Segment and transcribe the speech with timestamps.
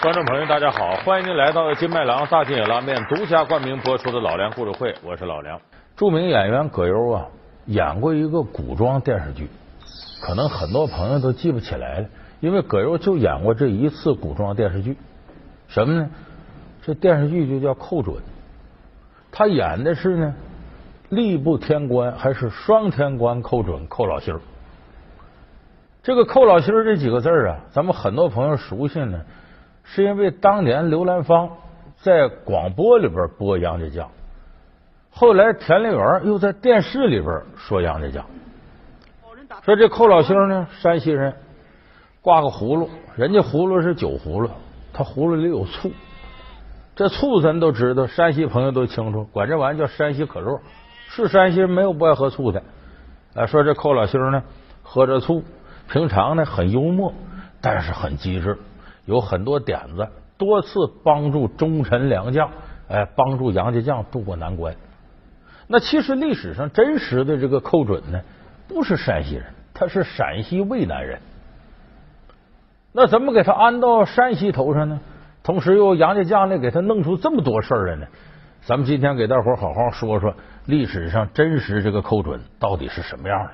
[0.00, 5.60] 观众朋友，大家好，欢迎您来到金麦郎大金野拉面独家冠名播出的老梁故事会，我是老梁。
[5.96, 7.26] 著名演员葛优啊，
[7.66, 9.48] 演过一个古装电视剧，
[10.22, 12.06] 可能很多朋友都记不起来了，
[12.38, 14.96] 因为葛优就演过这一次古装电视剧。
[15.66, 16.08] 什么呢？
[16.82, 18.16] 这电视剧就叫《寇准》，
[19.32, 20.34] 他演的是呢
[21.10, 24.40] 吏部天官还是双天官寇准寇老心儿。
[26.04, 29.22] 这个寇老心儿这几个字啊，咱们很多朋友熟悉呢。
[29.90, 31.48] 是因为当年刘兰芳
[31.96, 34.08] 在广播里边播杨家将，
[35.10, 38.26] 后来田丽媛又在电视里边说杨家将，
[39.64, 41.34] 说这寇老星呢，山西人，
[42.20, 44.50] 挂个葫芦，人家葫芦是酒葫芦，
[44.92, 45.90] 他葫芦里有醋，
[46.94, 50.60] 这醋咱都知道，山西朋友都清楚，管这玩意叫山西可乐，
[51.08, 52.62] 是山西人没有不爱喝醋的。
[53.34, 54.42] 啊，说这寇老星呢，
[54.82, 55.42] 喝着醋，
[55.90, 57.12] 平常呢很幽默，
[57.60, 58.58] 但是很机智。
[59.04, 62.50] 有很多点子，多次帮助忠臣良将，
[62.88, 64.74] 哎，帮助杨家将渡过难关。
[65.66, 68.20] 那其实历史上真实的这个寇准呢，
[68.66, 71.20] 不是山西人，他是陕西渭南人。
[72.92, 74.98] 那怎么给他安到山西头上呢？
[75.42, 78.06] 同时又杨家将呢给他弄出这么多事儿来呢？
[78.62, 80.34] 咱们今天给大伙好好说说
[80.66, 83.50] 历史上真实这个寇准到底是什么样的。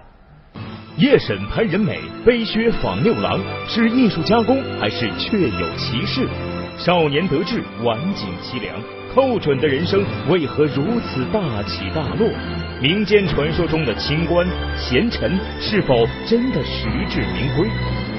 [0.97, 6.25] 夜审潘仁美，背靴访六郎，是艺术加工还是确有其事？
[6.78, 8.81] 少年得志，晚景凄凉，
[9.12, 12.28] 寇准的人生为何如此大起大落？
[12.81, 14.47] 民间传说中的清官
[14.78, 17.69] 贤臣，是否真的实至名归？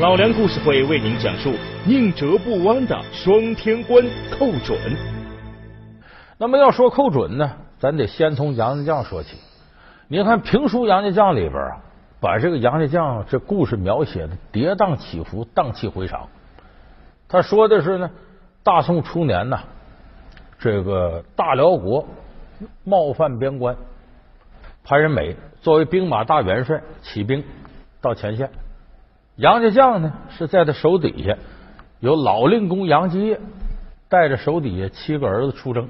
[0.01, 1.53] 老梁故事会为您讲述
[1.85, 4.03] 宁折不弯的双天官
[4.37, 4.77] 寇准。
[6.37, 9.37] 那么要说寇准呢，咱得先从杨家将说起。
[10.09, 11.84] 你看评书《杨家将》里边啊。
[12.25, 16.27] 把这个杨家将这故事描写的跌宕起伏、荡气回肠。
[17.27, 18.09] 他说的是呢，
[18.63, 19.59] 大宋初年呐，
[20.57, 22.07] 这个大辽国
[22.83, 23.75] 冒犯边关，
[24.83, 27.43] 潘仁美作为兵马大元帅起兵
[28.01, 28.49] 到前线，
[29.35, 31.37] 杨家将呢是在他手底下，
[31.99, 33.39] 有老令公杨继业
[34.09, 35.89] 带着手底下七个儿子出征。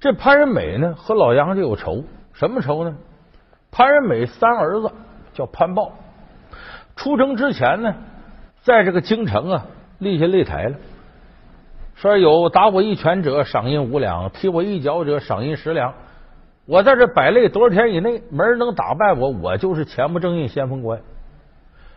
[0.00, 2.02] 这潘仁美呢和老杨家有仇，
[2.32, 2.96] 什么仇呢？
[3.76, 4.90] 潘仁美三儿子
[5.34, 5.92] 叫潘豹，
[6.96, 7.94] 出征之前呢，
[8.62, 9.66] 在这个京城啊
[9.98, 10.76] 立下擂台了，
[11.94, 15.92] 说有打我一拳者赏银五两，踢我一脚者赏银十两。
[16.64, 20.98] 我在这摆擂多少天以内，没人能打败我，我就是前不正印先锋官。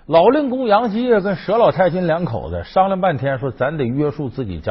[0.05, 4.67] 老令公杨继业跟佘老太君两口子商量半天，说咱得约束自己家。